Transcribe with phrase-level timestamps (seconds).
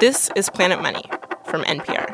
[0.00, 1.02] This is Planet Money
[1.46, 2.06] from NPR.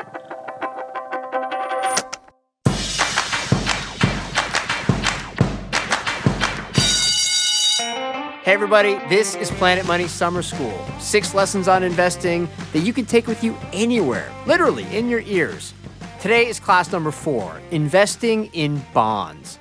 [8.42, 10.82] Hey, everybody, this is Planet Money Summer School.
[10.98, 15.74] Six lessons on investing that you can take with you anywhere, literally in your ears.
[16.22, 19.58] Today is class number four investing in bonds.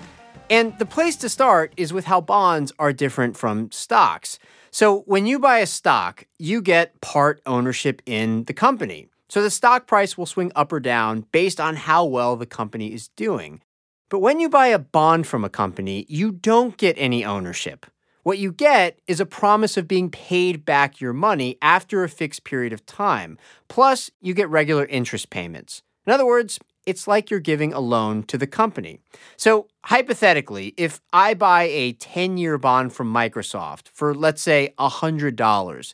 [0.49, 4.39] And the place to start is with how bonds are different from stocks.
[4.73, 9.07] So, when you buy a stock, you get part ownership in the company.
[9.29, 12.91] So, the stock price will swing up or down based on how well the company
[12.91, 13.61] is doing.
[14.09, 17.85] But when you buy a bond from a company, you don't get any ownership.
[18.23, 22.43] What you get is a promise of being paid back your money after a fixed
[22.43, 23.37] period of time.
[23.67, 25.83] Plus, you get regular interest payments.
[26.07, 28.99] In other words, it's like you're giving a loan to the company.
[29.37, 35.93] So, hypothetically, if I buy a 10 year bond from Microsoft for, let's say, $100,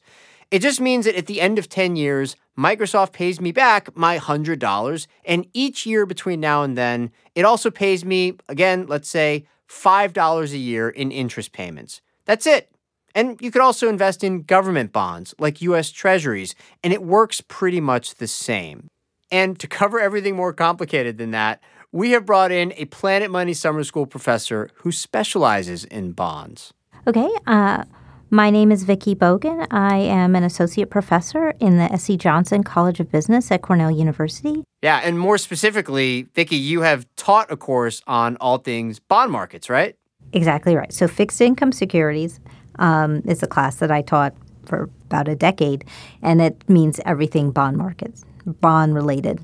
[0.51, 4.17] it just means that at the end of 10 years, Microsoft pays me back my
[4.17, 5.07] $100.
[5.25, 10.51] And each year between now and then, it also pays me, again, let's say, $5
[10.51, 12.01] a year in interest payments.
[12.25, 12.69] That's it.
[13.15, 17.81] And you could also invest in government bonds like US Treasuries, and it works pretty
[17.81, 18.89] much the same.
[19.31, 23.53] And to cover everything more complicated than that, we have brought in a Planet Money
[23.53, 26.73] Summer School professor who specializes in bonds.
[27.07, 27.29] Okay.
[27.47, 27.83] Uh,
[28.31, 29.65] my name is Vicki Bogan.
[29.71, 32.17] I am an associate professor in the S.C.
[32.17, 34.63] Johnson College of Business at Cornell University.
[34.83, 39.67] Yeah, and more specifically, Vicki, you have taught a course on all things bond markets,
[39.67, 39.95] right?
[40.31, 40.93] Exactly right.
[40.93, 42.39] So, fixed income securities
[42.77, 45.83] um, is a class that I taught for about a decade,
[46.21, 49.41] and it means everything bond markets bond related.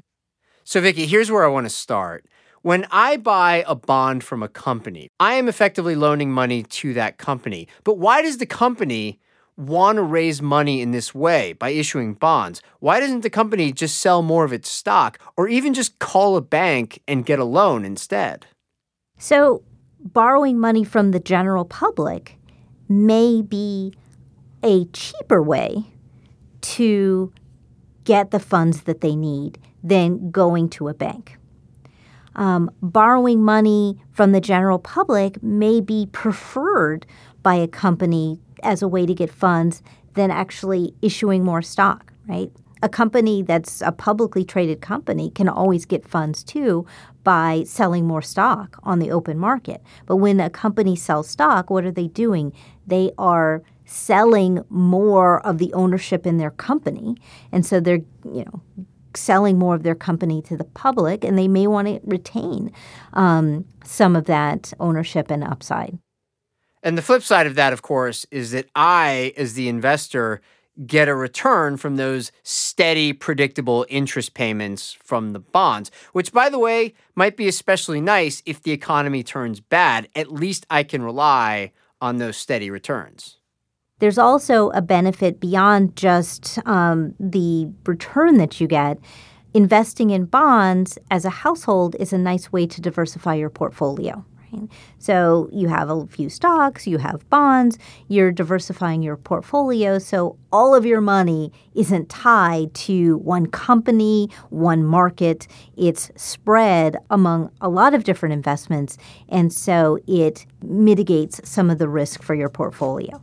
[0.63, 2.25] So, Vicki, here's where I want to start.
[2.61, 7.19] When I buy a bond from a company, I am effectively loaning money to that
[7.19, 7.67] company.
[7.83, 9.19] But why does the company
[9.57, 12.61] want to raise money in this way by issuing bonds?
[12.79, 16.41] Why doesn't the company just sell more of its stock or even just call a
[16.41, 18.47] bank and get a loan instead?
[19.17, 19.63] So,
[19.99, 22.37] borrowing money from the general public
[22.89, 23.93] may be
[24.63, 25.85] a cheaper way
[26.61, 27.31] to
[28.05, 31.37] get the funds that they need than going to a bank.
[32.35, 37.05] Um, borrowing money from the general public may be preferred
[37.43, 39.81] by a company as a way to get funds
[40.15, 42.51] than actually issuing more stock, right?
[42.81, 46.85] A company that's a publicly traded company can always get funds too
[47.23, 49.81] by selling more stock on the open market.
[50.05, 52.53] But when a company sells stock, what are they doing?
[52.85, 57.15] They are selling more of the ownership in their company.
[57.51, 58.61] And so they're, you know,
[59.15, 62.71] selling more of their company to the public, and they may want to retain
[63.13, 65.97] um, some of that ownership and upside.
[66.83, 70.41] And the flip side of that, of course, is that I, as the investor,
[70.85, 76.59] get a return from those steady, predictable interest payments from the bonds, which, by the
[76.59, 80.09] way, might be especially nice if the economy turns bad.
[80.15, 81.71] At least I can rely
[82.01, 83.37] on those steady returns.
[83.99, 88.99] There's also a benefit beyond just um, the return that you get.
[89.53, 94.25] Investing in bonds as a household is a nice way to diversify your portfolio.
[94.99, 99.99] So you have a few stocks, you have bonds, you're diversifying your portfolio.
[99.99, 105.47] So all of your money isn't tied to one company, one market.
[105.77, 108.97] It's spread among a lot of different investments.
[109.29, 113.21] And so it mitigates some of the risk for your portfolio.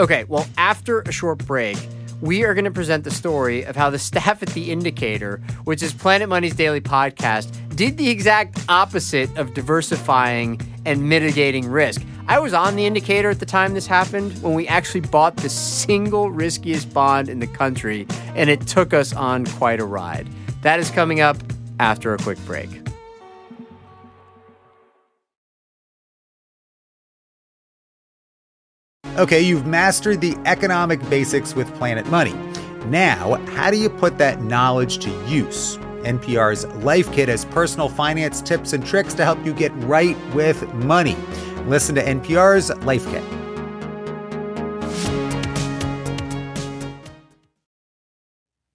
[0.00, 1.76] Okay, well, after a short break,
[2.22, 5.82] we are going to present the story of how the staff at The Indicator, which
[5.82, 12.00] is Planet Money's daily podcast, did the exact opposite of diversifying and mitigating risk.
[12.28, 15.50] I was on The Indicator at the time this happened when we actually bought the
[15.50, 20.26] single riskiest bond in the country, and it took us on quite a ride.
[20.62, 21.36] That is coming up
[21.78, 22.70] after a quick break.
[29.20, 32.32] Okay, you've mastered the economic basics with Planet Money.
[32.86, 35.76] Now, how do you put that knowledge to use?
[36.04, 40.66] NPR's Life Kit has personal finance tips and tricks to help you get right with
[40.72, 41.18] money.
[41.66, 43.22] Listen to NPR's Life Kit.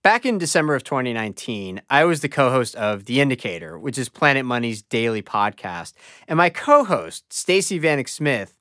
[0.04, 4.10] Back in December of 2019, I was the co host of The Indicator, which is
[4.10, 5.94] Planet Money's daily podcast.
[6.28, 8.56] And my co host, Stacey Vanek Smith,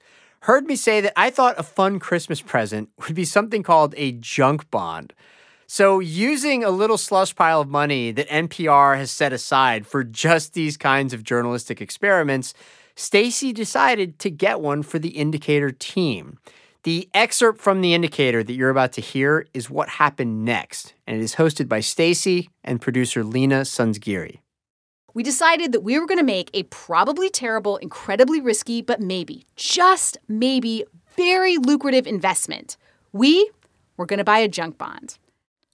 [0.45, 4.13] heard me say that I thought a fun Christmas present would be something called a
[4.13, 5.13] junk bond.
[5.67, 10.53] So, using a little slush pile of money that NPR has set aside for just
[10.53, 12.53] these kinds of journalistic experiments,
[12.95, 16.39] Stacey decided to get one for the Indicator team.
[16.83, 21.17] The excerpt from the indicator that you're about to hear is what happened next, and
[21.17, 24.41] it is hosted by Stacey and producer Leena Sanzgiri.
[25.15, 29.47] We decided that we were going to make a probably terrible, incredibly risky, but maybe,
[29.55, 30.85] just maybe,
[31.17, 32.77] very lucrative investment.
[33.13, 33.49] We
[33.97, 35.19] were going to buy a junk bond.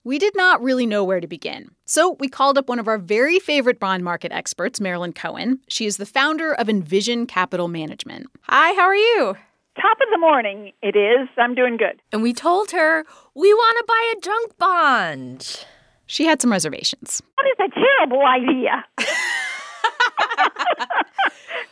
[0.04, 1.70] We did not really know where to begin.
[1.86, 5.60] So we called up one of our very favorite bond market experts, Marilyn Cohen.
[5.68, 8.26] She is the founder of Envision Capital Management.
[8.42, 9.36] Hi, how are you?
[9.80, 11.28] top of the morning it is.
[11.38, 12.02] I'm doing good.
[12.12, 13.04] And we told her
[13.34, 15.66] we want to buy a junk bond.
[16.10, 17.22] She had some reservations.
[17.36, 18.84] That is a terrible idea?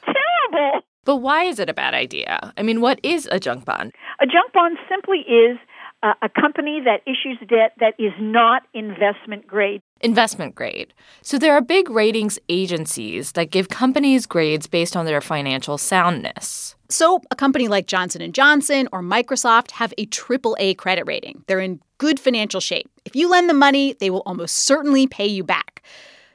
[0.07, 0.83] terrible.
[1.05, 2.53] But why is it a bad idea?
[2.57, 3.91] I mean, what is a junk bond?
[4.21, 5.59] A junk bond simply is
[6.03, 9.83] uh, a company that issues debt that is not investment grade.
[10.01, 10.95] Investment grade.
[11.23, 16.77] So there are big ratings agencies that give companies grades based on their financial soundness.
[16.91, 21.45] So, a company like Johnson & Johnson or Microsoft have a AAA credit rating.
[21.47, 22.89] They're in good financial shape.
[23.05, 25.83] If you lend them money, they will almost certainly pay you back.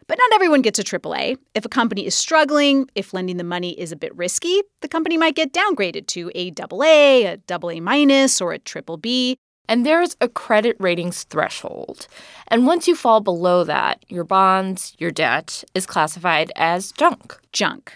[0.07, 1.38] But not everyone gets a AAA.
[1.56, 5.18] If a company is struggling, if lending the money is a bit risky, the company
[5.18, 9.39] might get downgraded to a AA, a AA minus, or a triple B.
[9.68, 12.07] And there's a credit ratings threshold.
[12.50, 17.39] And once you fall below that, your bonds, your debt is classified as junk.
[17.51, 17.94] Junk.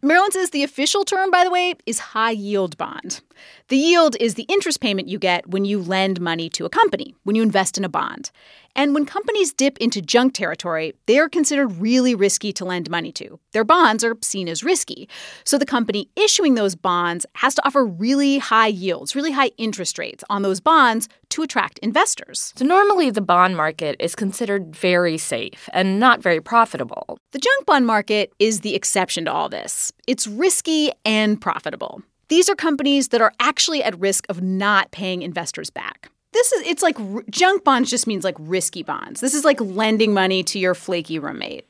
[0.00, 3.20] Marilyn says the official term, by the way, is high yield bond.
[3.68, 7.16] The yield is the interest payment you get when you lend money to a company,
[7.24, 8.30] when you invest in a bond.
[8.76, 13.10] And when companies dip into junk territory, they are considered really risky to lend money
[13.12, 13.40] to.
[13.52, 15.08] Their bonds are seen as risky.
[15.42, 19.98] So the company issuing those bonds has to offer really high yields, really high interest
[19.98, 22.52] rates on those bonds to attract investors.
[22.56, 27.18] So normally the bond market is considered very safe and not very profitable.
[27.32, 29.87] The junk bond market is the exception to all this.
[30.06, 32.02] It's risky and profitable.
[32.28, 36.66] These are companies that are actually at risk of not paying investors back this is
[36.66, 36.96] it's like
[37.30, 39.20] junk bonds just means like risky bonds.
[39.20, 41.66] This is like lending money to your flaky roommate.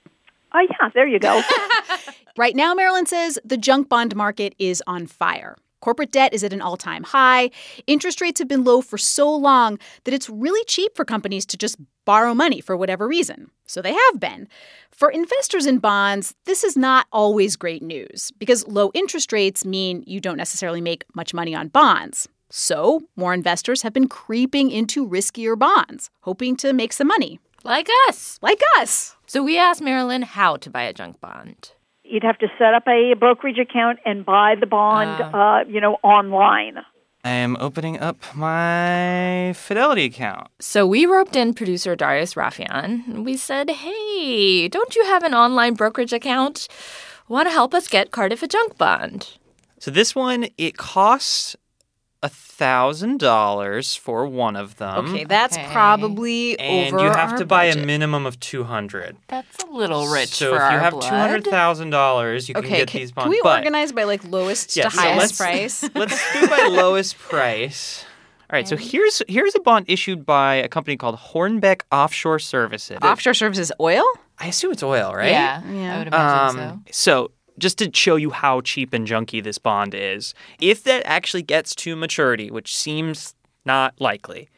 [0.55, 1.43] Oh yeah, there you go.
[2.37, 5.56] right now Marilyn says the junk bond market is on fire.
[5.80, 7.50] Corporate debt is at an all time high.
[7.86, 11.56] Interest rates have been low for so long that it's really cheap for companies to
[11.56, 13.50] just borrow money for whatever reason.
[13.66, 14.48] So they have been.
[14.90, 20.02] For investors in bonds, this is not always great news because low interest rates mean
[20.06, 22.28] you don't necessarily make much money on bonds.
[22.50, 27.40] So, more investors have been creeping into riskier bonds, hoping to make some money.
[27.62, 28.38] Like us.
[28.40, 29.16] Like us.
[29.26, 31.72] So, we asked Marilyn how to buy a junk bond.
[32.08, 35.81] You'd have to set up a brokerage account and buy the bond, uh, uh, you
[35.81, 36.78] know, online.
[37.25, 40.49] I am opening up my Fidelity account.
[40.60, 43.25] So we roped in producer Darius Rafieyan.
[43.25, 46.69] We said, hey, don't you have an online brokerage account?
[47.28, 49.37] Want to help us get Cardiff a junk bond?
[49.78, 51.56] So this one, it costs
[52.23, 55.06] a thousand dollars for one of them.
[55.06, 55.69] Okay, that's okay.
[55.70, 57.05] probably and over.
[57.05, 59.17] you have to buy a minimum of two hundred.
[59.29, 62.69] That's a little rich so for if you have two hundred thousand dollars, you okay,
[62.69, 63.26] can get can, these bonds.
[63.26, 65.91] Can we but, organize by like lowest yeah, to so highest let's, price?
[65.94, 68.05] let's do by lowest price.
[68.50, 72.99] All right, so here's here's a bond issued by a company called Hornbeck Offshore Services.
[73.03, 74.05] Offshore Services Oil?
[74.41, 75.31] I assume it's oil, right?
[75.31, 75.94] Yeah, yeah.
[75.94, 77.31] I would imagine um, so.
[77.58, 81.43] So just to show you how cheap and junky this bond is, if that actually
[81.43, 83.34] gets to maturity, which seems
[83.64, 84.49] not likely,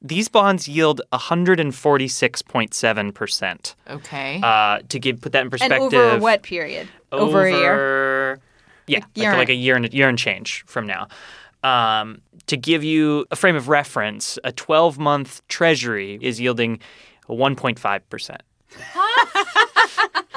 [0.00, 3.74] these bonds yield 146.7%.
[3.90, 4.40] Okay.
[4.42, 5.92] Uh, to give put that in perspective.
[5.92, 6.88] And over what period?
[7.12, 8.40] Over, over a year.
[8.86, 11.08] Yeah, year like, like, a year and year and change from now.
[11.62, 16.78] Um, to give you a frame of reference, a 12 month treasury is yielding
[17.28, 18.36] 1.5%.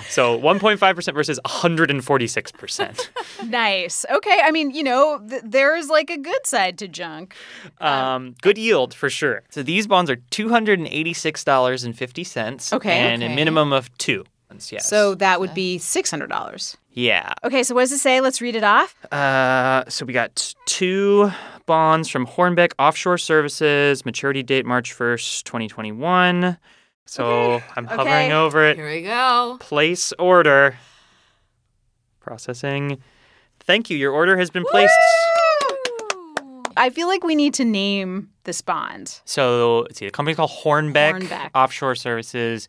[0.09, 3.09] so 1.5% versus 146%.
[3.49, 4.05] nice.
[4.11, 4.39] Okay.
[4.43, 7.35] I mean, you know, th- there's like a good side to junk.
[7.79, 9.43] Um, good yield for sure.
[9.49, 12.73] So these bonds are $286.50.
[12.73, 12.91] Okay.
[12.91, 13.31] And okay.
[13.31, 14.25] a minimum of two.
[14.71, 14.89] Yes.
[14.89, 16.75] So that would be $600.
[16.91, 17.33] Yeah.
[17.43, 18.19] Okay, so what does it say?
[18.19, 18.95] Let's read it off.
[19.13, 21.31] Uh, so we got two
[21.65, 26.57] bonds from Hornbeck Offshore Services, maturity date March 1st, 2021.
[27.09, 27.65] So okay.
[27.75, 28.33] I'm hovering okay.
[28.33, 28.77] over it.
[28.77, 29.57] Here we go.
[29.59, 30.77] Place order.
[32.19, 33.01] Processing.
[33.61, 33.97] Thank you.
[33.97, 34.93] Your order has been placed.
[35.63, 36.63] Woo!
[36.77, 39.21] I feel like we need to name this bond.
[39.25, 40.05] So let's see.
[40.05, 41.49] The company's called Hornbeck, Hornbeck.
[41.55, 42.67] Offshore Services.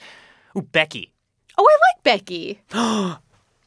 [0.57, 1.13] Ooh, Becky.
[1.59, 2.63] Oh, I like Becky.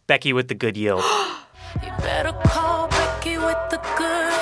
[0.07, 1.03] Becky with the good yield.
[1.83, 4.32] you better call Becky with the good help.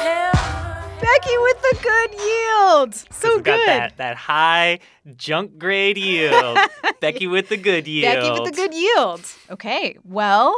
[1.14, 2.96] Becky with the good yield.
[3.12, 3.46] So good.
[3.46, 4.80] Got that, that high
[5.18, 6.58] junk grade yield.
[7.00, 8.14] Becky with the good yield.
[8.16, 9.22] Becky with the good yield.
[9.50, 9.98] Okay.
[10.06, 10.56] Well,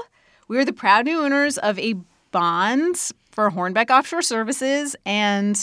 [0.47, 1.95] we are the proud new owners of a
[2.31, 2.97] bond
[3.31, 5.59] for Hornbeck Offshore Services, and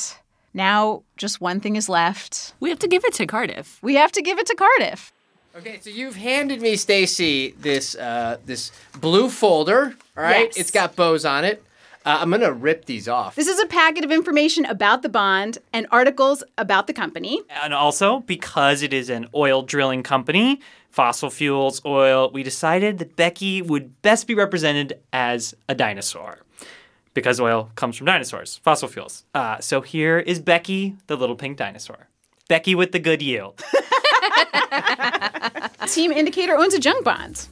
[0.52, 2.54] Now, just one thing is left.
[2.58, 3.78] We have to give it to Cardiff.
[3.82, 5.12] We have to give it to Cardiff.
[5.56, 9.94] Okay, so you've handed me, Stacey, this uh, this blue folder.
[10.16, 10.56] All right, Yes.
[10.56, 11.62] it's got bows on it.
[12.04, 13.34] Uh, I'm gonna rip these off.
[13.34, 17.42] This is a packet of information about the bond and articles about the company.
[17.62, 23.16] And also, because it is an oil drilling company, fossil fuels, oil, we decided that
[23.16, 26.38] Becky would best be represented as a dinosaur.
[27.12, 29.24] Because oil comes from dinosaurs, fossil fuels.
[29.34, 32.08] Uh, so here is Becky, the little pink dinosaur.
[32.48, 33.62] Becky with the good yield.
[35.86, 37.46] Team Indicator owns a junk bond.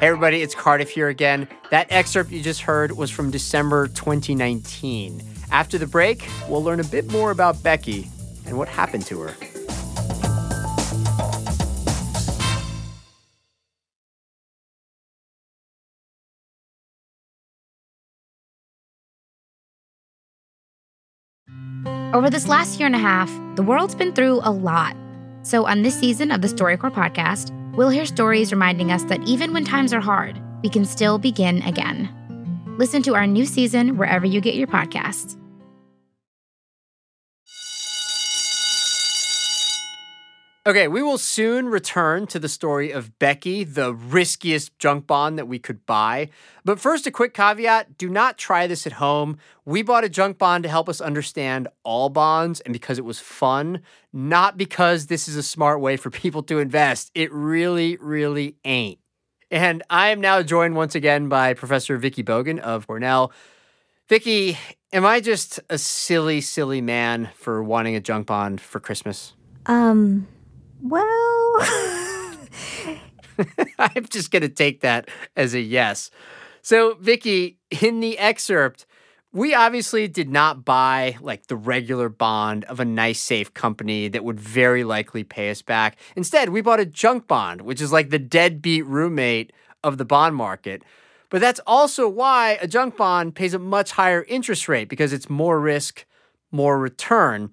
[0.00, 1.48] Hey everybody, it's Cardiff here again.
[1.70, 5.20] That excerpt you just heard was from December 2019.
[5.50, 8.08] After the break, we'll learn a bit more about Becky
[8.46, 9.34] and what happened to her.
[22.14, 24.94] Over this last year and a half, the world's been through a lot.
[25.42, 29.52] So, on this season of the StoryCorps podcast, we'll hear stories reminding us that even
[29.52, 32.12] when times are hard, we can still begin again.
[32.76, 35.36] Listen to our new season wherever you get your podcasts.
[40.68, 45.48] Okay, we will soon return to the story of Becky, the riskiest junk bond that
[45.48, 46.28] we could buy.
[46.62, 49.38] But first, a quick caveat do not try this at home.
[49.64, 53.18] We bought a junk bond to help us understand all bonds and because it was
[53.18, 53.80] fun,
[54.12, 57.12] not because this is a smart way for people to invest.
[57.14, 58.98] It really, really ain't.
[59.50, 63.32] And I am now joined once again by Professor Vicki Bogan of Cornell.
[64.06, 64.58] Vicki,
[64.92, 69.32] am I just a silly, silly man for wanting a junk bond for Christmas?
[69.64, 70.26] Um,
[70.82, 71.54] well,
[73.78, 76.10] I'm just going to take that as a yes.
[76.62, 78.86] So, Vicki, in the excerpt,
[79.32, 84.24] we obviously did not buy like the regular bond of a nice, safe company that
[84.24, 85.96] would very likely pay us back.
[86.16, 89.52] Instead, we bought a junk bond, which is like the deadbeat roommate
[89.84, 90.82] of the bond market.
[91.30, 95.28] But that's also why a junk bond pays a much higher interest rate because it's
[95.28, 96.06] more risk,
[96.50, 97.50] more return.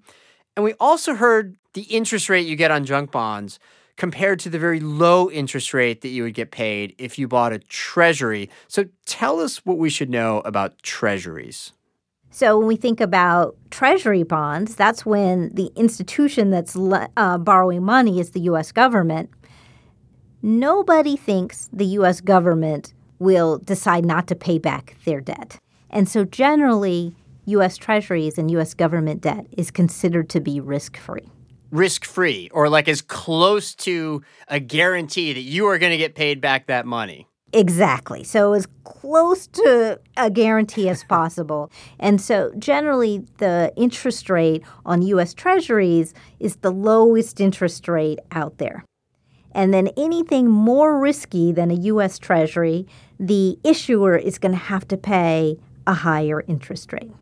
[0.56, 3.58] And we also heard the interest rate you get on junk bonds
[3.96, 7.52] compared to the very low interest rate that you would get paid if you bought
[7.52, 8.50] a treasury.
[8.68, 11.72] So tell us what we should know about treasuries.
[12.30, 18.20] so when we think about treasury bonds, that's when the institution that's uh, borrowing money
[18.20, 18.72] is the U.S.
[18.72, 19.30] government.
[20.42, 22.20] Nobody thinks the U.S.
[22.20, 25.58] government will decide not to pay back their debt.
[25.88, 27.14] And so generally,
[27.46, 27.76] U.S.
[27.76, 28.74] treasuries and U.S.
[28.74, 31.28] government debt is considered to be risk free.
[31.70, 36.14] Risk free, or like as close to a guarantee that you are going to get
[36.14, 37.28] paid back that money.
[37.52, 38.24] Exactly.
[38.24, 41.70] So as close to a guarantee as possible.
[41.98, 48.58] And so generally the interest rate on US Treasuries is the lowest interest rate out
[48.58, 48.84] there.
[49.52, 52.86] And then anything more risky than a US Treasury,
[53.18, 57.12] the issuer is going to have to pay a higher interest rate.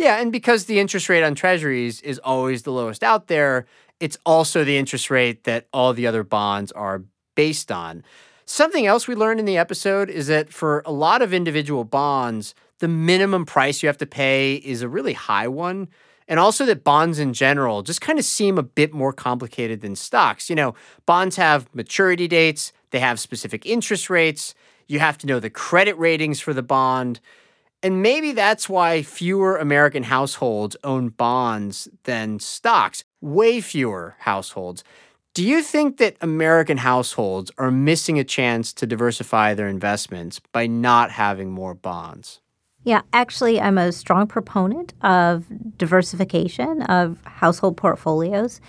[0.00, 3.66] Yeah, and because the interest rate on treasuries is always the lowest out there,
[4.00, 7.02] it's also the interest rate that all the other bonds are
[7.34, 8.02] based on.
[8.46, 12.54] Something else we learned in the episode is that for a lot of individual bonds,
[12.78, 15.86] the minimum price you have to pay is a really high one.
[16.26, 19.96] And also that bonds in general just kind of seem a bit more complicated than
[19.96, 20.48] stocks.
[20.48, 24.54] You know, bonds have maturity dates, they have specific interest rates,
[24.88, 27.20] you have to know the credit ratings for the bond.
[27.82, 34.84] And maybe that's why fewer American households own bonds than stocks, way fewer households.
[35.32, 40.66] Do you think that American households are missing a chance to diversify their investments by
[40.66, 42.40] not having more bonds?
[42.82, 45.44] Yeah, actually, I'm a strong proponent of
[45.76, 48.60] diversification of household portfolios.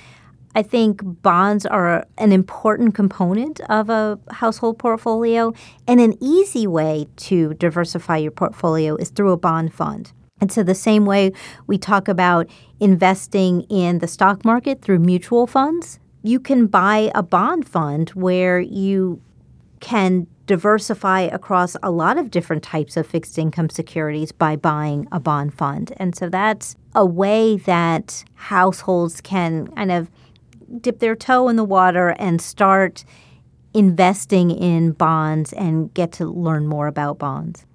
[0.56, 5.54] I think bonds are an important component of a household portfolio,
[5.88, 10.12] and an easy way to diversify your portfolio is through a bond fund.
[10.40, 11.32] And so, the same way
[11.68, 17.24] we talk about investing in the stock market through mutual funds, you can buy a
[17.24, 19.22] bond fund where you
[19.80, 25.20] can diversify across a lot of different types of fixed income securities by buying a
[25.20, 25.94] bond fund.
[25.98, 30.10] And so that's a way that households can kind of
[30.80, 33.04] dip their toe in the water and start
[33.74, 37.66] investing in bonds and get to learn more about bonds.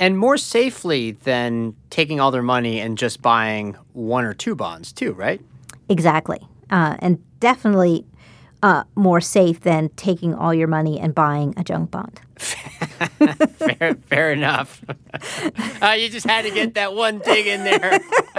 [0.00, 4.92] And more safely than taking all their money and just buying one or two bonds,
[4.92, 5.40] too, right?
[5.88, 6.38] Exactly.
[6.70, 8.06] Uh, and definitely
[8.62, 12.20] uh, more safe than taking all your money and buying a junk bond.
[13.58, 14.82] fair, fair enough.
[15.82, 18.00] uh, you just had to get that one thing in there.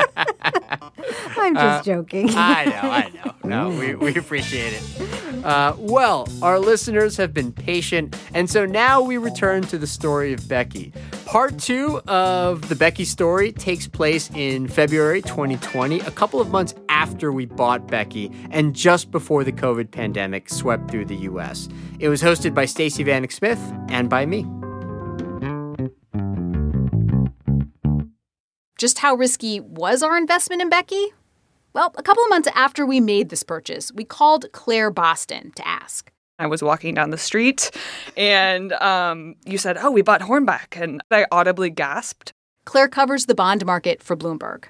[1.38, 2.30] I'm just Uh, joking.
[2.36, 3.34] I know, I know.
[3.44, 5.46] No, we, we appreciate it.
[5.46, 10.34] Uh, well, our listeners have been patient, and so now we return to the story
[10.34, 10.92] of Becky.
[11.26, 16.74] Part two of the Becky story takes place in February 2020, a couple of months
[17.00, 21.70] after we bought Becky and just before the COVID pandemic swept through the U.S.
[21.98, 24.46] It was hosted by Stacey Vanek Smith and by me.
[28.78, 31.14] Just how risky was our investment in Becky?
[31.72, 35.66] Well, a couple of months after we made this purchase, we called Claire Boston to
[35.66, 36.12] ask.
[36.38, 37.72] I was walking down the street
[38.18, 40.82] and um, you said, Oh, we bought Hornbeck.
[40.82, 42.34] And I audibly gasped.
[42.66, 44.66] Claire covers the bond market for Bloomberg.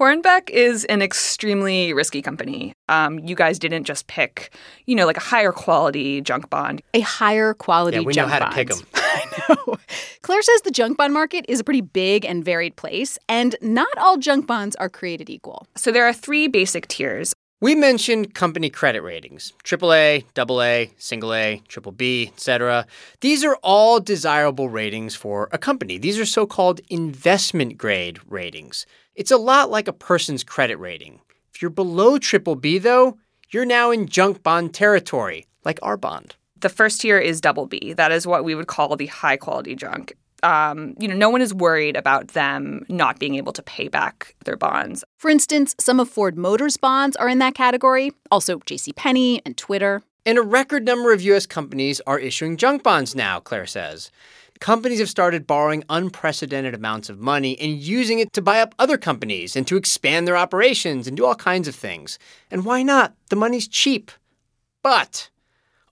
[0.00, 2.72] Hornbeck is an extremely risky company.
[2.88, 4.50] Um, you guys didn't just pick,
[4.86, 6.80] you know, like a higher quality junk bond.
[6.94, 8.78] A higher quality Yeah, we know junk how to pick them.
[8.94, 9.76] I know.
[10.22, 13.94] Claire says the junk bond market is a pretty big and varied place, and not
[13.98, 15.66] all junk bonds are created equal.
[15.76, 17.34] So there are three basic tiers.
[17.62, 22.86] We mentioned company credit ratings AAA, AA, single A, triple B, etc.
[23.20, 25.98] These are all desirable ratings for a company.
[25.98, 28.86] These are so called investment grade ratings.
[29.14, 31.20] It's a lot like a person's credit rating.
[31.54, 33.18] If you're below triple B, though,
[33.50, 36.36] you're now in junk bond territory, like our bond.
[36.58, 37.92] The first tier is double B.
[37.92, 40.14] That is what we would call the high quality junk.
[40.42, 44.34] Um, you know, no one is worried about them not being able to pay back
[44.44, 45.04] their bonds.
[45.18, 50.02] For instance, some of Ford Motors bonds are in that category, also JCPenney and Twitter.
[50.26, 51.46] And a record number of U.S.
[51.46, 54.10] companies are issuing junk bonds now, Claire says.
[54.60, 58.98] Companies have started borrowing unprecedented amounts of money and using it to buy up other
[58.98, 62.18] companies and to expand their operations and do all kinds of things.
[62.50, 63.14] And why not?
[63.30, 64.10] The money's cheap.
[64.82, 65.30] But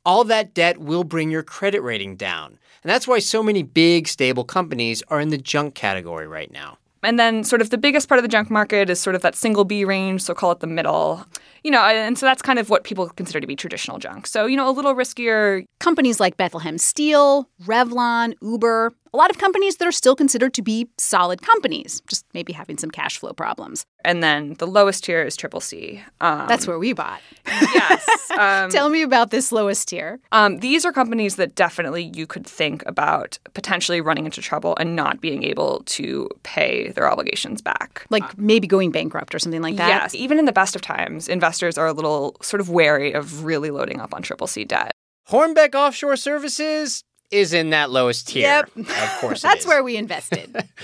[0.09, 2.59] all that debt will bring your credit rating down.
[2.83, 6.79] And that's why so many big, stable companies are in the junk category right now.
[7.03, 9.37] And then, sort of, the biggest part of the junk market is sort of that
[9.37, 11.27] single B range, so call it the middle.
[11.62, 14.27] You know, and so that's kind of what people consider to be traditional junk.
[14.27, 15.66] So, you know, a little riskier.
[15.79, 20.62] Companies like Bethlehem Steel, Revlon, Uber, a lot of companies that are still considered to
[20.62, 23.85] be solid companies, just maybe having some cash flow problems.
[24.05, 26.03] And then the lowest tier is triple C.
[26.21, 27.21] Um, That's where we bought.
[27.47, 28.07] yes.
[28.38, 30.21] Um, Tell me about this lowest tier.
[30.31, 34.94] Um, these are companies that definitely you could think about potentially running into trouble and
[34.94, 38.07] not being able to pay their obligations back.
[38.11, 39.88] Like maybe going bankrupt or something like that.
[39.88, 43.44] Yes, even in the best of times, investors are a little sort of wary of
[43.44, 44.92] really loading up on triple C debt.
[45.29, 48.43] Hornbeck Offshore Services is in that lowest tier.
[48.43, 48.77] Yep.
[48.77, 50.57] Of course, That's where we invested.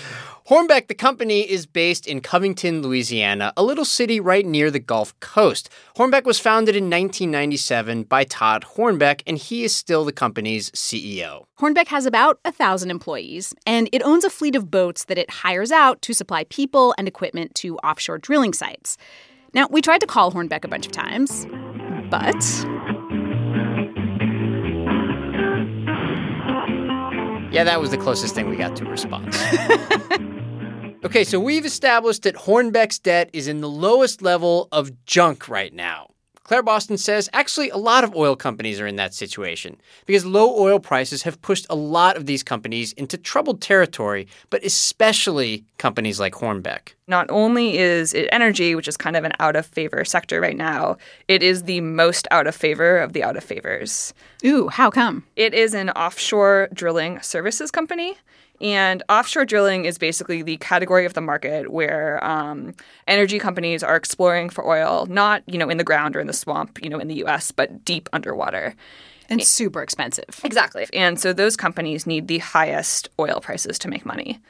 [0.49, 5.19] Hornbeck, the company, is based in Covington, Louisiana, a little city right near the Gulf
[5.21, 5.71] Coast.
[5.97, 11.47] Hornbeck was founded in 1997 by Todd Hornbeck, and he is still the company's CEO.
[11.59, 15.31] Hornbeck has about a thousand employees, and it owns a fleet of boats that it
[15.31, 18.99] hires out to supply people and equipment to offshore drilling sites.
[19.55, 21.47] Now, we tried to call Hornbeck a bunch of times,
[22.11, 22.35] but
[27.55, 29.40] Yeah, that was the closest thing we got to a response.
[31.05, 35.73] okay, so we've established that Hornbeck's debt is in the lowest level of junk right
[35.73, 36.09] now.
[36.45, 40.61] Claire Boston says actually a lot of oil companies are in that situation because low
[40.61, 46.21] oil prices have pushed a lot of these companies into troubled territory, but especially companies
[46.21, 46.93] like Hornbeck.
[47.09, 50.57] Not only is it energy, which is kind of an out of favor sector right
[50.57, 54.13] now, it is the most out of favor of the out of favors.
[54.45, 55.25] ooh, how come?
[55.37, 58.19] It is an offshore drilling services company.
[58.61, 62.75] And offshore drilling is basically the category of the market where um,
[63.09, 66.33] energy companies are exploring for oil, not you know in the ground or in the
[66.33, 68.75] swamp, you know in the U.S., but deep underwater.
[69.29, 70.40] And super expensive.
[70.45, 70.87] Exactly.
[70.93, 74.40] And so those companies need the highest oil prices to make money.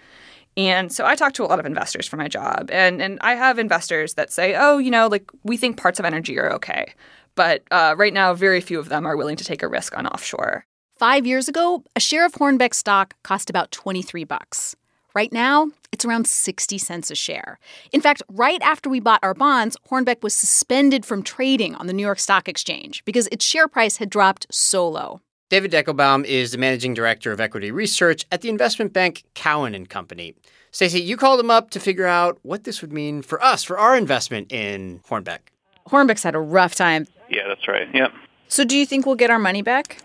[0.56, 3.34] And so I talk to a lot of investors for my job, and and I
[3.34, 6.94] have investors that say, oh, you know, like we think parts of energy are okay,
[7.34, 10.06] but uh, right now very few of them are willing to take a risk on
[10.06, 10.66] offshore.
[11.04, 14.74] Five years ago, a share of Hornbeck stock cost about 23 bucks.
[15.14, 17.58] Right now, it's around 60 cents a share.
[17.92, 21.92] In fact, right after we bought our bonds, Hornbeck was suspended from trading on the
[21.92, 25.20] New York Stock Exchange because its share price had dropped so low.
[25.50, 29.90] David Deckelbaum is the managing director of equity research at the investment bank Cowen and
[29.90, 30.34] Company.
[30.70, 33.76] Stacey, you called him up to figure out what this would mean for us, for
[33.76, 35.40] our investment in Hornbeck.
[35.86, 37.06] Hornbeck's had a rough time.
[37.28, 37.88] Yeah, that's right.
[37.92, 38.10] Yep.
[38.48, 39.98] So, do you think we'll get our money back?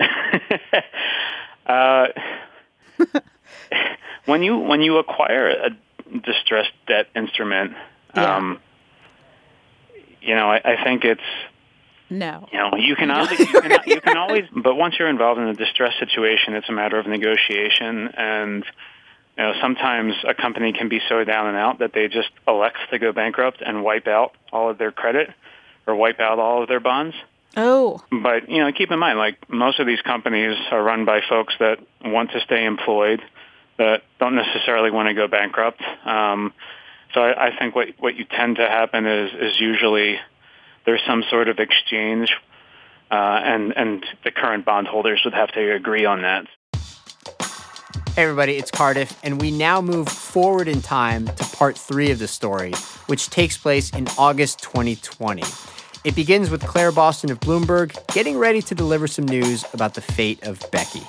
[1.72, 2.08] Uh,
[4.26, 5.70] when you when you acquire a
[6.18, 7.72] distressed debt instrument,
[8.14, 8.60] um,
[10.20, 11.20] you know, I, I think it's
[12.10, 12.46] No.
[12.52, 15.48] You know, you can always, you can, you can always, but once you're involved in
[15.48, 18.08] a distress situation, it's a matter of negotiation.
[18.08, 18.64] And
[19.38, 22.76] you know, sometimes a company can be so down and out that they just elect
[22.90, 25.30] to go bankrupt and wipe out all of their credit
[25.86, 27.16] or wipe out all of their bonds.
[27.56, 28.00] Oh.
[28.10, 31.54] But you know, keep in mind, like most of these companies are run by folks
[31.60, 33.20] that want to stay employed,
[33.78, 35.82] that don't necessarily want to go bankrupt.
[36.04, 36.52] Um,
[37.14, 40.18] so I, I think what what you tend to happen is is usually
[40.86, 42.32] there's some sort of exchange,
[43.10, 46.46] uh, and and the current bondholders would have to agree on that.
[48.14, 52.18] Hey everybody, it's Cardiff, and we now move forward in time to part three of
[52.18, 52.72] the story,
[53.06, 55.42] which takes place in August 2020.
[56.04, 60.00] It begins with Claire Boston of Bloomberg getting ready to deliver some news about the
[60.00, 61.02] fate of Becky.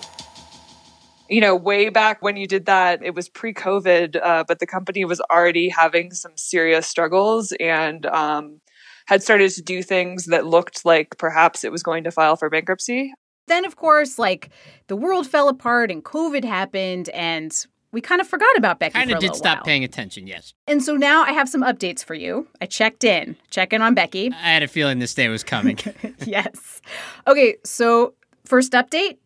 [1.27, 4.67] You know, way back when you did that, it was pre COVID, uh, but the
[4.67, 8.62] company was already having some serious struggles and um,
[9.08, 12.51] had started to do things that looked like perhaps it was going to file for
[12.51, 13.13] bankruptcy.
[13.47, 14.51] Then, of course, like
[14.88, 17.51] the world fell apart and COVID happened, and
[17.93, 18.93] we kind of forgot about Becky.
[18.93, 19.65] Kind of did stop while.
[19.65, 20.53] paying attention, yes.
[20.67, 22.47] And so now I have some updates for you.
[22.60, 24.32] I checked in, check in on Becky.
[24.34, 25.77] I had a feeling this day was coming.
[26.25, 26.82] yes.
[27.27, 29.17] Okay, so first update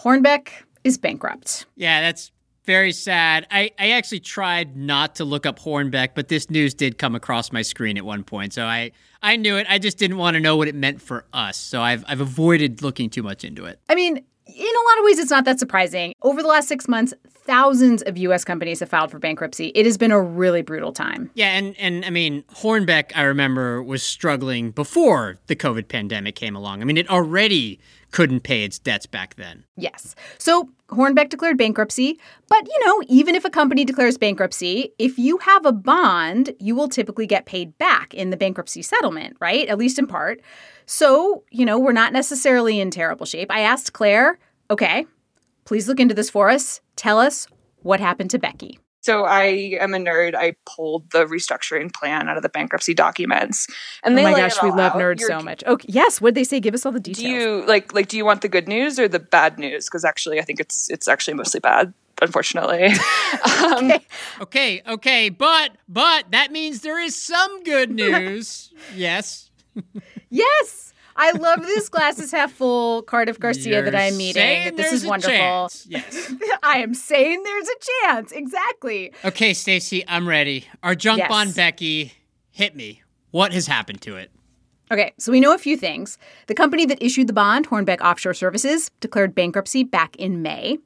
[0.00, 0.48] Hornbeck
[0.82, 1.66] is bankrupt.
[1.76, 2.32] yeah, that's
[2.64, 3.46] very sad.
[3.50, 7.50] I, I actually tried not to look up Hornbeck, but this news did come across
[7.52, 8.52] my screen at one point.
[8.52, 8.92] So I,
[9.22, 9.66] I knew it.
[9.70, 11.56] I just didn't want to know what it meant for us.
[11.56, 13.80] So I've, I've avoided looking too much into it.
[13.88, 16.14] I mean, in a lot of ways, it's not that surprising.
[16.22, 18.44] Over the last six months, thousands of U.S.
[18.44, 19.68] companies have filed for bankruptcy.
[19.74, 21.30] It has been a really brutal time.
[21.34, 26.56] Yeah, and, and I mean, Hornbeck, I remember, was struggling before the COVID pandemic came
[26.56, 26.82] along.
[26.82, 27.80] I mean, it already
[28.10, 29.64] couldn't pay its debts back then.
[29.76, 30.14] Yes.
[30.38, 32.18] So Hornbeck declared bankruptcy.
[32.48, 36.74] But, you know, even if a company declares bankruptcy, if you have a bond, you
[36.74, 39.68] will typically get paid back in the bankruptcy settlement, right?
[39.68, 40.40] At least in part.
[40.86, 43.50] So, you know, we're not necessarily in terrible shape.
[43.50, 44.38] I asked Claire,
[44.70, 45.06] okay,
[45.64, 46.80] please look into this for us.
[46.96, 47.46] Tell us
[47.82, 48.78] what happened to Becky.
[49.08, 49.44] So I
[49.80, 50.34] am a nerd.
[50.34, 53.66] I pulled the restructuring plan out of the bankruptcy documents,
[54.04, 54.96] and they oh my lay gosh, it we love out.
[54.96, 55.64] nerds You're- so much.
[55.64, 56.20] Okay, yes.
[56.20, 56.60] What did they say?
[56.60, 57.24] Give us all the details.
[57.24, 59.86] Do you like like do you want the good news or the bad news?
[59.86, 61.94] Because actually, I think it's it's actually mostly bad.
[62.20, 62.92] Unfortunately,
[63.64, 63.92] um,
[64.42, 68.74] Okay, okay, but but that means there is some good news.
[68.94, 69.50] yes.
[70.28, 70.92] Yes.
[71.18, 74.34] I love this glass is half full Cardiff Garcia that You're I'm meeting.
[74.40, 75.34] saying This is wonderful.
[75.36, 75.84] chance.
[75.88, 76.32] Yes.
[76.62, 78.32] I am saying there's a chance.
[78.32, 79.12] Exactly.
[79.24, 80.66] Okay, Stacey, I'm ready.
[80.82, 81.28] Our junk Yes.
[81.28, 82.12] bond Becky
[82.52, 83.02] hit me.
[83.32, 84.30] What has happened to it?
[84.90, 86.16] Okay, so we know a few things.
[86.46, 90.78] The company that issued the bond, Hornbeck Offshore Services, declared bankruptcy back in May.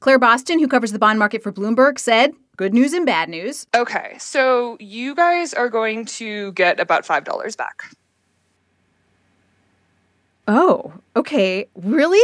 [0.00, 3.66] Claire Boston, who covers the bond market for Bloomberg, said good news and bad news.
[3.74, 7.84] okay, so you guys are going to get about five dollars back.
[10.48, 11.66] Oh, okay.
[11.74, 12.22] Really?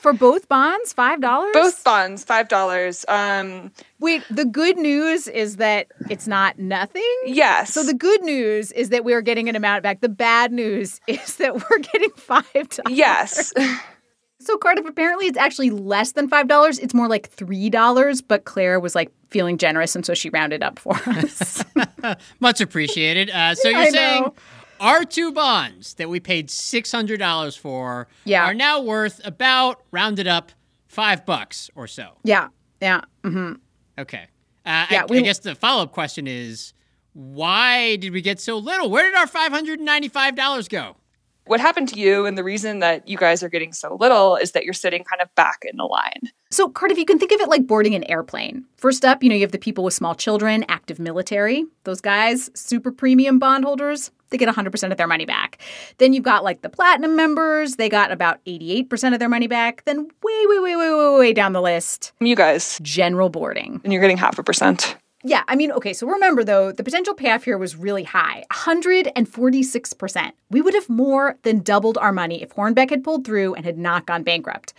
[0.00, 1.52] For both bonds, $5?
[1.52, 3.04] Both bonds, five dollars.
[3.08, 7.02] Um, Wait, the good news is that it's not nothing?
[7.24, 7.72] yes.
[7.72, 10.00] So the good news is that we are getting an amount back.
[10.02, 12.80] The bad news is that we're getting $5.
[12.90, 13.52] yes.
[14.38, 16.78] So Cardiff, apparently it's actually less than $5.
[16.80, 20.78] It's more like $3, but Claire was like feeling generous and so she rounded up
[20.78, 21.64] for us.
[22.40, 23.28] Much appreciated.
[23.30, 24.34] Uh, so you're I saying know.
[24.80, 28.44] Our two bonds that we paid six hundred dollars for Yeah.
[28.44, 30.52] are now worth about rounded up
[30.88, 32.18] five bucks or so.
[32.24, 32.48] yeah.
[32.80, 33.00] Yeah.
[33.24, 33.52] hmm
[33.98, 34.26] Okay.
[34.66, 36.72] Uh, Yeah, I, we- I guess the follow up question is
[37.14, 38.90] why did we get so little?
[38.90, 40.96] Where did our five hundred and ninety five dollars go?
[41.48, 44.50] what happened to you, and the reason that you guys are getting so little is
[44.50, 46.22] that you're sitting kind of back in the line.
[46.50, 48.64] So, Cardiff, you can think of it like boarding an airplane.
[48.76, 51.64] First up, you know, you have the people with small children, active military.
[51.84, 55.58] Those guys, super premium bondholders, they get 100% of their money back.
[55.98, 59.84] Then you've got like the platinum members, they got about 88% of their money back.
[59.84, 63.80] Then, way, way, way, way, way, way down the list, You guys, general boarding.
[63.84, 64.96] and you're getting half a percent.
[65.24, 70.32] Yeah, I mean, okay, so remember though, the potential payoff here was really high 146%.
[70.50, 73.78] We would have more than doubled our money if Hornbeck had pulled through and had
[73.78, 74.72] not gone bankrupt.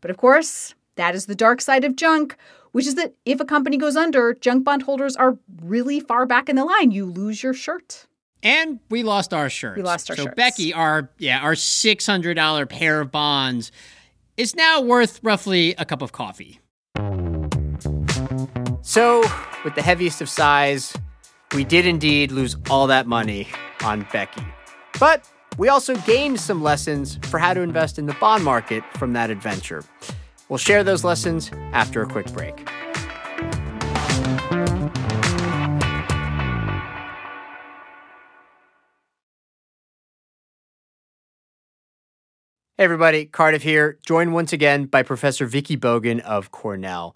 [0.00, 2.36] But of course, that is the dark side of junk,
[2.72, 6.48] which is that if a company goes under, junk bond holders are really far back
[6.48, 6.90] in the line.
[6.90, 8.06] You lose your shirt.
[8.44, 9.78] And we lost our shirts.
[9.78, 10.34] We lost our so shirts.
[10.36, 13.72] Becky, our yeah, our six hundred dollar pair of bonds
[14.36, 16.60] is now worth roughly a cup of coffee.
[18.82, 19.24] So,
[19.64, 20.94] with the heaviest of sighs,
[21.54, 23.48] we did indeed lose all that money
[23.82, 24.44] on Becky.
[25.00, 25.26] But
[25.56, 29.30] we also gained some lessons for how to invest in the bond market from that
[29.30, 29.84] adventure.
[30.50, 32.68] We'll share those lessons after a quick break.
[42.76, 47.14] Hey everybody, Cardiff here, joined once again by Professor Vicki Bogan of Cornell.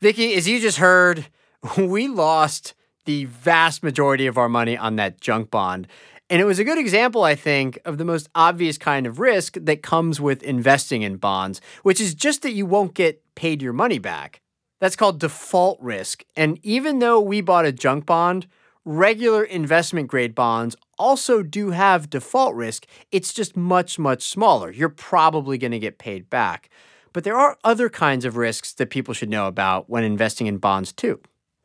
[0.00, 1.26] Vicki, as you just heard,
[1.76, 2.74] we lost
[3.06, 5.88] the vast majority of our money on that junk bond.
[6.30, 9.56] And it was a good example, I think, of the most obvious kind of risk
[9.60, 13.72] that comes with investing in bonds, which is just that you won't get paid your
[13.72, 14.40] money back.
[14.78, 16.22] That's called default risk.
[16.36, 18.46] And even though we bought a junk bond,
[18.90, 22.86] regular investment grade bonds also do have default risk.
[23.12, 24.70] It's just much, much smaller.
[24.72, 26.68] You're probably going to get paid back.
[27.12, 30.58] But there are other kinds of risks that people should know about when investing in
[30.58, 31.20] bonds, too.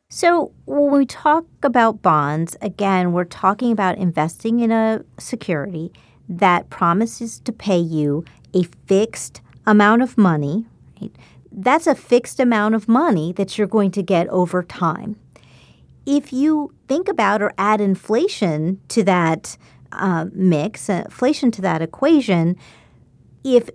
[0.08, 5.92] So, when we talk about bonds, again, we're talking about investing in a security
[6.28, 10.66] that promises to pay you a fixed amount of money.
[11.00, 11.12] Right?
[11.50, 15.16] That's a fixed amount of money that you're going to get over time
[16.06, 19.58] if you think about or add inflation to that
[19.92, 22.56] uh, mix, uh, inflation to that equation,
[23.44, 23.68] if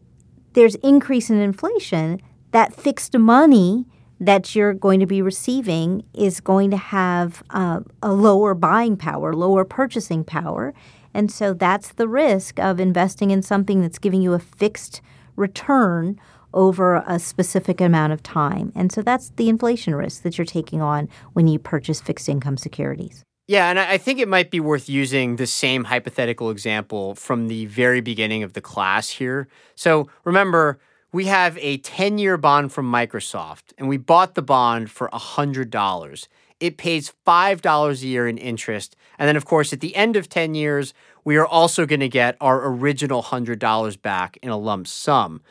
[0.53, 3.85] there's increase in inflation, that fixed money
[4.19, 9.33] that you're going to be receiving is going to have uh, a lower buying power,
[9.33, 10.73] lower purchasing power.
[11.13, 15.01] And so that's the risk of investing in something that's giving you a fixed
[15.35, 16.19] return
[16.53, 18.71] over a specific amount of time.
[18.75, 22.57] And so that's the inflation risk that you're taking on when you purchase fixed income
[22.57, 23.23] securities.
[23.47, 27.65] Yeah, and I think it might be worth using the same hypothetical example from the
[27.65, 29.47] very beginning of the class here.
[29.75, 30.79] So remember,
[31.11, 36.27] we have a 10 year bond from Microsoft, and we bought the bond for $100.
[36.61, 38.95] It pays $5 a year in interest.
[39.19, 40.93] And then, of course, at the end of 10 years,
[41.25, 45.41] we are also going to get our original $100 back in a lump sum.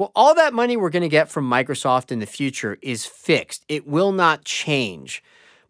[0.00, 3.66] Well, all that money we're going to get from Microsoft in the future is fixed,
[3.68, 5.22] it will not change.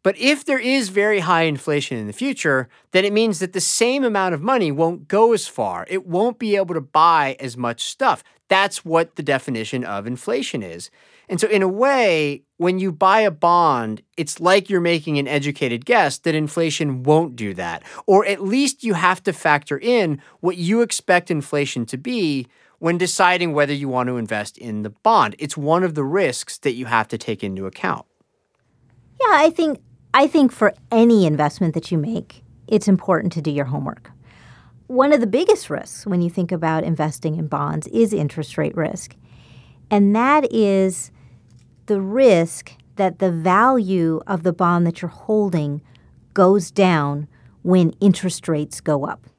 [0.04, 3.60] But if there is very high inflation in the future, then it means that the
[3.60, 5.84] same amount of money won't go as far.
[5.90, 8.22] It won't be able to buy as much stuff.
[8.46, 10.92] That's what the definition of inflation is.
[11.28, 15.26] And so, in a way, when you buy a bond, it's like you're making an
[15.26, 17.82] educated guess that inflation won't do that.
[18.06, 22.46] Or at least you have to factor in what you expect inflation to be
[22.80, 25.36] when deciding whether you want to invest in the bond.
[25.38, 28.06] It's one of the risks that you have to take into account.
[29.20, 29.78] Yeah, I think
[30.12, 34.10] I think for any investment that you make, it's important to do your homework.
[34.88, 38.76] One of the biggest risks when you think about investing in bonds is interest rate
[38.76, 39.14] risk.
[39.88, 41.12] And that is
[41.86, 45.80] the risk that the value of the bond that you're holding
[46.34, 47.28] goes down
[47.62, 49.29] when interest rates go up.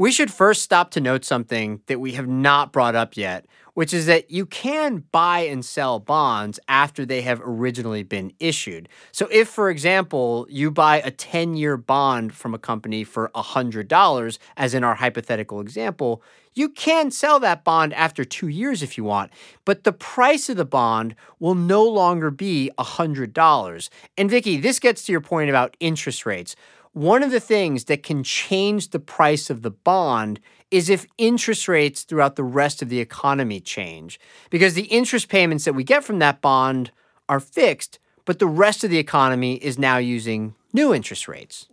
[0.00, 3.92] We should first stop to note something that we have not brought up yet, which
[3.92, 8.88] is that you can buy and sell bonds after they have originally been issued.
[9.10, 14.38] So, if, for example, you buy a 10 year bond from a company for $100,
[14.56, 16.22] as in our hypothetical example,
[16.54, 19.32] you can sell that bond after two years if you want,
[19.64, 23.88] but the price of the bond will no longer be $100.
[24.16, 26.54] And Vicki, this gets to your point about interest rates
[26.92, 31.68] one of the things that can change the price of the bond is if interest
[31.68, 34.20] rates throughout the rest of the economy change.
[34.50, 36.90] Because the interest payments that we get from that bond
[37.28, 41.68] are fixed, but the rest of the economy is now using new interest rates.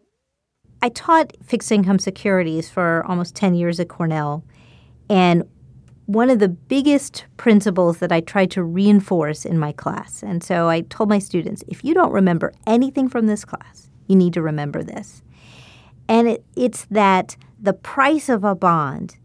[0.82, 4.44] I taught fixed income securities for almost 10 years at Cornell.
[5.10, 5.44] And
[6.06, 10.70] one of the biggest principles that I tried to reinforce in my class, and so
[10.70, 14.42] I told my students if you don't remember anything from this class, you need to
[14.42, 15.22] remember this.
[16.08, 19.18] And it, it's that the price of a bond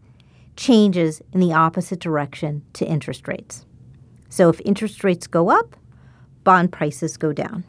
[0.55, 3.65] changes in the opposite direction to interest rates.
[4.29, 5.75] So if interest rates go up,
[6.43, 7.63] bond prices go down.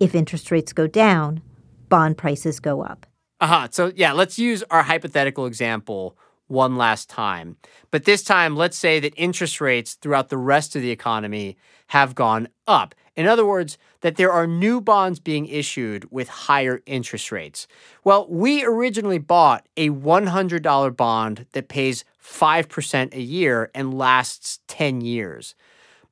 [0.00, 1.42] If interest rates go down,
[1.88, 3.06] bond prices go up.
[3.40, 3.68] Uh-huh.
[3.70, 6.16] So yeah, let's use our hypothetical example
[6.52, 7.56] one last time.
[7.90, 11.56] But this time, let's say that interest rates throughout the rest of the economy
[11.88, 12.94] have gone up.
[13.16, 17.66] In other words, that there are new bonds being issued with higher interest rates.
[18.04, 25.00] Well, we originally bought a $100 bond that pays 5% a year and lasts 10
[25.00, 25.54] years.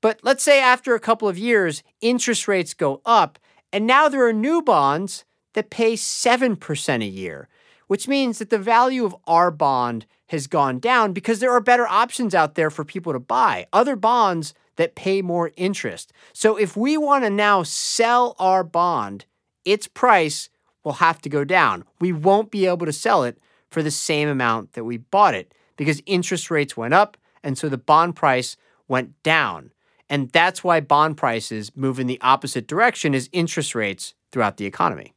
[0.00, 3.38] But let's say after a couple of years, interest rates go up,
[3.72, 5.24] and now there are new bonds
[5.55, 7.48] that pay 7% a year,
[7.87, 11.88] which means that the value of our bond has gone down because there are better
[11.88, 13.66] options out there for people to buy.
[13.73, 16.12] Other bonds that pay more interest.
[16.33, 19.25] So if we want to now sell our bond,
[19.64, 20.49] its price
[20.85, 21.85] will have to go down.
[22.01, 23.38] We won't be able to sell it
[23.73, 27.69] for the same amount that we bought it because interest rates went up and so
[27.69, 29.73] the bond price went down.
[30.09, 34.66] And that's why bond prices move in the opposite direction as interest rates throughout the
[34.66, 35.12] economy.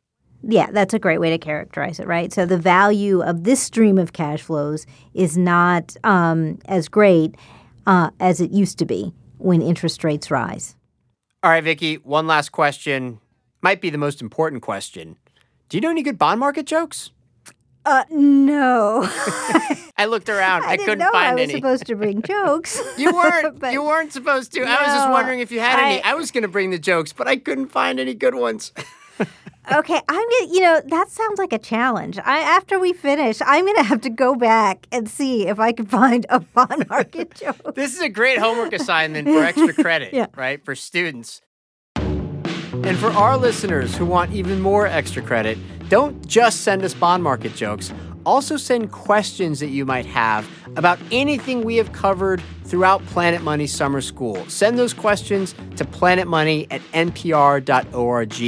[0.45, 2.31] Yeah, that's a great way to characterize it, right?
[2.33, 7.35] So the value of this stream of cash flows is not um, as great
[7.87, 10.75] uh, as it used to be when interest rates rise.
[11.43, 13.19] All right, Vicki, one last question.
[13.61, 15.15] Might be the most important question.
[15.69, 17.11] Do you know any good bond market jokes?
[17.85, 19.01] Uh, no.
[19.97, 20.63] I looked around.
[20.65, 21.53] I, I didn't couldn't know find I was any.
[21.53, 22.81] supposed to bring jokes.
[22.97, 23.59] You weren't.
[23.59, 24.61] But- you weren't supposed to.
[24.61, 26.01] I was just wondering if you had any.
[26.03, 28.71] I- I was going to bring the jokes, but I couldn't find any good ones.
[29.71, 30.53] Okay, I'm gonna.
[30.53, 32.17] You know, that sounds like a challenge.
[32.23, 35.85] I after we finish, I'm gonna have to go back and see if I can
[35.85, 37.75] find a bond market joke.
[37.75, 40.27] This is a great homework assignment for extra credit, Yeah.
[40.35, 40.63] right?
[40.63, 41.41] For students.
[41.95, 45.57] And for our listeners who want even more extra credit,
[45.89, 47.93] don't just send us bond market jokes.
[48.25, 53.67] Also, send questions that you might have about anything we have covered throughout Planet Money
[53.67, 54.43] Summer School.
[54.47, 58.41] Send those questions to planetmoney at npr.org,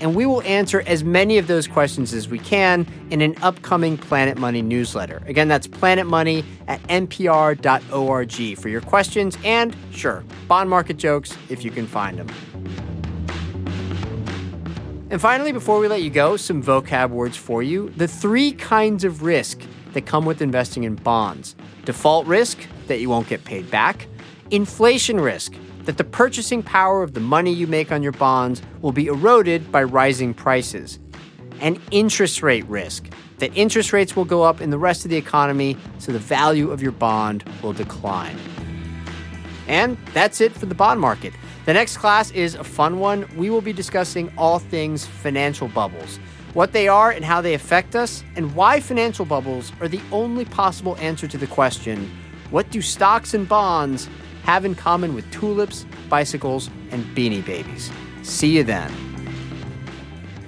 [0.00, 3.96] and we will answer as many of those questions as we can in an upcoming
[3.96, 5.22] Planet Money newsletter.
[5.26, 11.70] Again, that's planetmoney at npr.org for your questions and, sure, bond market jokes if you
[11.70, 12.28] can find them.
[15.12, 17.90] And finally, before we let you go, some vocab words for you.
[17.90, 19.60] The three kinds of risk
[19.92, 24.06] that come with investing in bonds default risk, that you won't get paid back,
[24.50, 25.52] inflation risk,
[25.84, 29.70] that the purchasing power of the money you make on your bonds will be eroded
[29.70, 30.98] by rising prices,
[31.60, 35.16] and interest rate risk, that interest rates will go up in the rest of the
[35.18, 38.38] economy, so the value of your bond will decline.
[39.68, 41.34] And that's it for the bond market.
[41.64, 43.24] The next class is a fun one.
[43.36, 46.18] We will be discussing all things financial bubbles,
[46.54, 50.44] what they are and how they affect us, and why financial bubbles are the only
[50.44, 52.10] possible answer to the question
[52.50, 54.10] what do stocks and bonds
[54.42, 57.90] have in common with tulips, bicycles, and beanie babies?
[58.22, 58.92] See you then.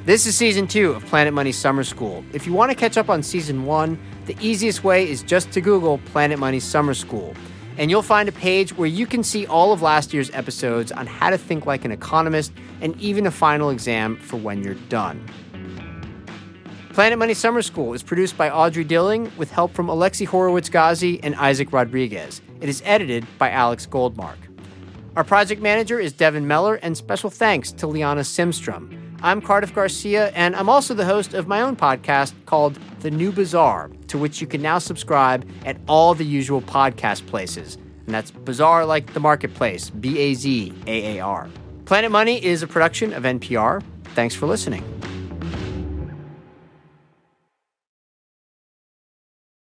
[0.05, 2.23] This is season two of Planet Money Summer School.
[2.35, 5.63] If you want to catch up on season one, the easiest way is just to
[5.63, 7.35] Google Planet Money Summer School.
[7.77, 11.07] And you'll find a page where you can see all of last year's episodes on
[11.07, 15.25] how to think like an economist and even a final exam for when you're done.
[16.93, 21.19] Planet Money Summer School is produced by Audrey Dilling with help from Alexi Horowitz Ghazi
[21.25, 22.41] and Isaac Rodriguez.
[22.61, 24.37] It is edited by Alex Goldmark.
[25.17, 29.04] Our project manager is Devin Meller, and special thanks to Liana Simstrom.
[29.25, 33.33] I'm Cardiff Garcia, and I'm also the host of my own podcast called The New
[33.33, 37.77] Bazaar, to which you can now subscribe at all the usual podcast places.
[38.05, 41.49] And that's Bazaar like the marketplace, B A Z A A R.
[41.87, 43.83] Planet Money is a production of NPR.
[44.15, 44.85] Thanks for listening.